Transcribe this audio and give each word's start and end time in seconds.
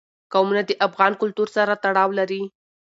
قومونه 0.33 0.61
د 0.65 0.71
افغان 0.87 1.11
کلتور 1.21 1.47
سره 1.57 1.73
تړاو 1.83 2.09
لري. 2.19 2.41